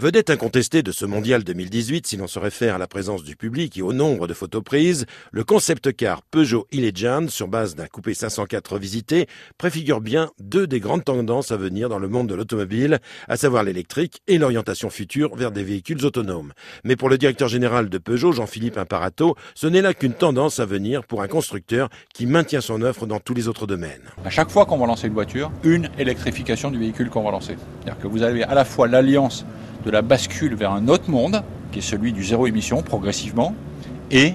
Vedette 0.00 0.30
incontestée 0.30 0.82
de 0.82 0.92
ce 0.92 1.04
mondial 1.04 1.44
2018, 1.44 2.06
si 2.06 2.16
l'on 2.16 2.26
se 2.26 2.38
réfère 2.38 2.76
à 2.76 2.78
la 2.78 2.86
présence 2.86 3.22
du 3.22 3.36
public 3.36 3.76
et 3.76 3.82
au 3.82 3.92
nombre 3.92 4.26
de 4.26 4.32
photos 4.32 4.64
prises, 4.64 5.04
le 5.30 5.44
concept 5.44 5.94
car 5.94 6.22
Peugeot 6.22 6.66
e 6.74 7.28
sur 7.28 7.48
base 7.48 7.74
d'un 7.74 7.86
coupé 7.86 8.14
504 8.14 8.78
visité, 8.78 9.26
préfigure 9.58 10.00
bien 10.00 10.30
deux 10.40 10.66
des 10.66 10.80
grandes 10.80 11.04
tendances 11.04 11.52
à 11.52 11.58
venir 11.58 11.90
dans 11.90 11.98
le 11.98 12.08
monde 12.08 12.30
de 12.30 12.34
l'automobile, 12.34 12.98
à 13.28 13.36
savoir 13.36 13.62
l'électrique 13.62 14.22
et 14.26 14.38
l'orientation 14.38 14.88
future 14.88 15.36
vers 15.36 15.52
des 15.52 15.62
véhicules 15.62 16.02
autonomes. 16.06 16.54
Mais 16.82 16.96
pour 16.96 17.10
le 17.10 17.18
directeur 17.18 17.48
général 17.48 17.90
de 17.90 17.98
Peugeot, 17.98 18.32
Jean-Philippe 18.32 18.78
Imparato, 18.78 19.36
ce 19.54 19.66
n'est 19.66 19.82
là 19.82 19.92
qu'une 19.92 20.14
tendance 20.14 20.60
à 20.60 20.64
venir 20.64 21.04
pour 21.04 21.20
un 21.20 21.28
constructeur 21.28 21.90
qui 22.14 22.24
maintient 22.24 22.62
son 22.62 22.80
offre 22.80 23.04
dans 23.04 23.20
tous 23.20 23.34
les 23.34 23.48
autres 23.48 23.66
domaines. 23.66 24.08
À 24.24 24.30
chaque 24.30 24.48
fois 24.48 24.64
qu'on 24.64 24.78
va 24.78 24.86
lancer 24.86 25.08
une 25.08 25.12
voiture, 25.12 25.52
une 25.62 25.90
électrification 25.98 26.70
du 26.70 26.78
véhicule 26.78 27.10
qu'on 27.10 27.22
va 27.22 27.32
lancer. 27.32 27.56
C'est-à-dire 27.82 28.02
que 28.02 28.08
vous 28.08 28.22
avez 28.22 28.44
à 28.44 28.54
la 28.54 28.64
fois 28.64 28.88
l'alliance 28.88 29.44
de 29.84 29.90
la 29.90 30.02
bascule 30.02 30.54
vers 30.54 30.72
un 30.72 30.88
autre 30.88 31.10
monde, 31.10 31.42
qui 31.72 31.78
est 31.78 31.82
celui 31.82 32.12
du 32.12 32.24
zéro 32.24 32.46
émission, 32.46 32.82
progressivement, 32.82 33.54
et 34.10 34.34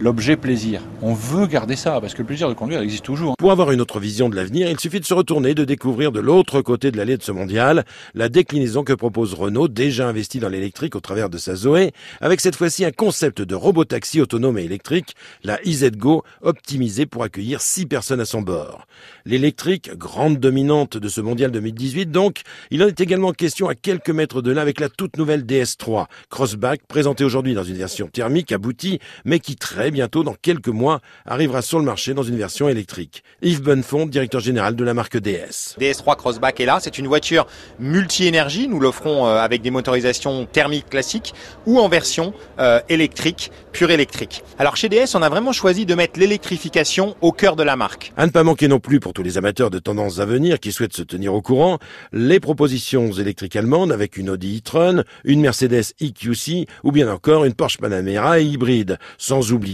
l'objet 0.00 0.36
plaisir. 0.36 0.80
On 1.02 1.14
veut 1.14 1.46
garder 1.46 1.76
ça 1.76 2.00
parce 2.00 2.14
que 2.14 2.22
le 2.22 2.26
plaisir 2.26 2.48
de 2.48 2.54
conduire 2.54 2.80
existe 2.80 3.04
toujours. 3.04 3.36
Pour 3.36 3.52
avoir 3.52 3.70
une 3.70 3.80
autre 3.80 4.00
vision 4.00 4.28
de 4.28 4.36
l'avenir, 4.36 4.68
il 4.68 4.78
suffit 4.80 5.00
de 5.00 5.04
se 5.04 5.14
retourner, 5.14 5.54
de 5.54 5.64
découvrir 5.64 6.12
de 6.12 6.20
l'autre 6.20 6.62
côté 6.62 6.90
de 6.90 6.96
l'allée 6.96 7.16
de 7.16 7.22
ce 7.22 7.32
mondial 7.32 7.84
la 8.14 8.28
déclinaison 8.28 8.84
que 8.84 8.92
propose 8.92 9.34
Renault, 9.34 9.68
déjà 9.68 10.08
investi 10.08 10.40
dans 10.40 10.48
l'électrique 10.48 10.96
au 10.96 11.00
travers 11.00 11.30
de 11.30 11.38
sa 11.38 11.54
Zoé, 11.54 11.92
avec 12.20 12.40
cette 12.40 12.56
fois-ci 12.56 12.84
un 12.84 12.90
concept 12.90 13.42
de 13.42 13.54
robot-taxi 13.54 14.20
autonome 14.20 14.58
et 14.58 14.64
électrique, 14.64 15.14
la 15.42 15.62
EZ-Go, 15.62 16.24
optimisée 16.42 17.06
pour 17.06 17.22
accueillir 17.22 17.60
6 17.60 17.86
personnes 17.86 18.20
à 18.20 18.24
son 18.24 18.42
bord. 18.42 18.86
L'électrique, 19.24 19.96
grande 19.96 20.38
dominante 20.38 20.96
de 20.96 21.08
ce 21.08 21.20
mondial 21.20 21.50
2018 21.50 22.10
donc, 22.10 22.42
il 22.70 22.82
en 22.82 22.88
est 22.88 23.00
également 23.00 23.32
question 23.32 23.68
à 23.68 23.74
quelques 23.74 24.10
mètres 24.10 24.42
de 24.42 24.50
là 24.50 24.62
avec 24.62 24.80
la 24.80 24.88
toute 24.88 25.16
nouvelle 25.16 25.44
DS3, 25.44 26.06
Crossback, 26.30 26.82
présentée 26.86 27.24
aujourd'hui 27.24 27.54
dans 27.54 27.64
une 27.64 27.76
version 27.76 28.08
thermique 28.08 28.52
aboutie, 28.52 28.98
mais 29.24 29.38
qui 29.38 29.56
très 29.56 29.83
bientôt, 29.90 30.22
dans 30.22 30.34
quelques 30.34 30.68
mois, 30.68 31.00
arrivera 31.26 31.62
sur 31.62 31.78
le 31.78 31.84
marché 31.84 32.14
dans 32.14 32.22
une 32.22 32.36
version 32.36 32.68
électrique. 32.68 33.22
Yves 33.42 33.62
Bonnefond, 33.62 34.06
directeur 34.06 34.40
général 34.40 34.76
de 34.76 34.84
la 34.84 34.94
marque 34.94 35.18
DS. 35.18 35.76
DS3 35.80 36.16
Crossback 36.16 36.60
est 36.60 36.66
là, 36.66 36.78
c'est 36.80 36.98
une 36.98 37.06
voiture 37.06 37.46
multi-énergie, 37.78 38.68
nous 38.68 38.80
l'offrons 38.80 39.26
euh, 39.26 39.36
avec 39.36 39.62
des 39.62 39.70
motorisations 39.70 40.46
thermiques 40.46 40.88
classiques 40.88 41.34
ou 41.66 41.78
en 41.78 41.88
version 41.88 42.32
euh, 42.58 42.80
électrique, 42.88 43.50
pure 43.72 43.90
électrique. 43.90 44.42
Alors 44.58 44.76
chez 44.76 44.88
DS, 44.88 45.14
on 45.14 45.22
a 45.22 45.28
vraiment 45.28 45.52
choisi 45.52 45.86
de 45.86 45.94
mettre 45.94 46.18
l'électrification 46.18 47.16
au 47.20 47.32
cœur 47.32 47.56
de 47.56 47.62
la 47.62 47.76
marque. 47.76 48.12
À 48.16 48.26
ne 48.26 48.30
pas 48.30 48.44
manquer 48.44 48.68
non 48.68 48.80
plus 48.80 49.00
pour 49.00 49.12
tous 49.12 49.22
les 49.22 49.38
amateurs 49.38 49.70
de 49.70 49.78
tendances 49.78 50.20
à 50.20 50.26
venir 50.26 50.60
qui 50.60 50.72
souhaitent 50.72 50.96
se 50.96 51.02
tenir 51.02 51.34
au 51.34 51.42
courant, 51.42 51.78
les 52.12 52.40
propositions 52.40 53.12
électriques 53.12 53.56
allemandes 53.56 53.92
avec 53.92 54.16
une 54.16 54.30
Audi 54.30 54.58
e-tron, 54.58 55.02
une 55.24 55.40
Mercedes 55.40 55.92
EQC 56.00 56.68
ou 56.82 56.92
bien 56.92 57.10
encore 57.10 57.44
une 57.44 57.54
Porsche 57.54 57.78
Panamera 57.78 58.40
hybride, 58.40 58.98
sans 59.18 59.52
oublier 59.52 59.73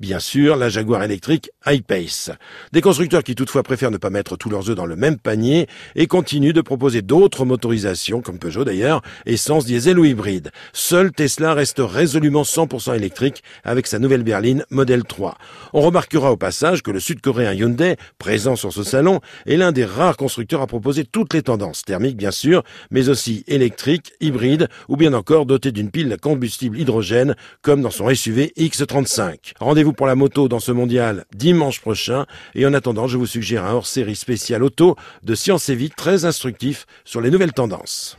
bien 0.00 0.20
sûr, 0.20 0.56
la 0.56 0.68
Jaguar 0.68 1.02
électrique 1.02 1.50
I-Pace. 1.66 2.30
Des 2.72 2.80
constructeurs 2.80 3.22
qui 3.22 3.34
toutefois 3.34 3.62
préfèrent 3.62 3.90
ne 3.90 3.96
pas 3.96 4.10
mettre 4.10 4.36
tous 4.36 4.50
leurs 4.50 4.70
œufs 4.70 4.76
dans 4.76 4.86
le 4.86 4.96
même 4.96 5.18
panier 5.18 5.66
et 5.96 6.06
continuent 6.06 6.52
de 6.52 6.60
proposer 6.60 7.02
d'autres 7.02 7.44
motorisations, 7.44 8.20
comme 8.20 8.38
Peugeot 8.38 8.64
d'ailleurs, 8.64 9.02
essence, 9.26 9.64
diesel 9.64 9.98
ou 9.98 10.04
hybride. 10.04 10.50
Seul 10.72 11.12
Tesla 11.12 11.54
reste 11.54 11.80
résolument 11.80 12.42
100% 12.42 12.94
électrique 12.96 13.42
avec 13.64 13.86
sa 13.86 13.98
nouvelle 13.98 14.22
berline 14.22 14.64
Model 14.70 15.04
3. 15.04 15.36
On 15.72 15.80
remarquera 15.80 16.32
au 16.32 16.36
passage 16.36 16.82
que 16.82 16.90
le 16.90 17.00
sud-coréen 17.00 17.52
Hyundai, 17.52 17.96
présent 18.18 18.56
sur 18.56 18.72
ce 18.72 18.82
salon, 18.82 19.20
est 19.46 19.56
l'un 19.56 19.72
des 19.72 19.84
rares 19.84 20.16
constructeurs 20.16 20.62
à 20.62 20.66
proposer 20.66 21.04
toutes 21.04 21.34
les 21.34 21.42
tendances, 21.42 21.82
thermiques 21.82 22.16
bien 22.16 22.30
sûr, 22.30 22.62
mais 22.90 23.08
aussi 23.08 23.44
électriques, 23.46 24.12
hybrides 24.20 24.68
ou 24.88 24.96
bien 24.96 25.12
encore 25.12 25.46
doté 25.46 25.72
d'une 25.72 25.90
pile 25.90 26.12
à 26.12 26.16
combustible 26.16 26.78
hydrogène 26.78 27.34
comme 27.62 27.82
dans 27.82 27.90
son 27.90 28.12
SUV 28.14 28.52
X35. 28.56 29.39
Rendez-vous 29.58 29.92
pour 29.92 30.06
la 30.06 30.14
moto 30.14 30.48
dans 30.48 30.60
ce 30.60 30.72
mondial 30.72 31.24
dimanche 31.34 31.80
prochain. 31.80 32.26
Et 32.54 32.66
en 32.66 32.74
attendant, 32.74 33.06
je 33.06 33.16
vous 33.16 33.26
suggère 33.26 33.64
un 33.64 33.72
hors-série 33.72 34.16
spécial 34.16 34.62
auto 34.62 34.96
de 35.22 35.34
Science 35.34 35.68
et 35.68 35.74
Vie 35.74 35.90
très 35.90 36.24
instructif 36.24 36.86
sur 37.04 37.20
les 37.20 37.30
nouvelles 37.30 37.52
tendances. 37.52 38.18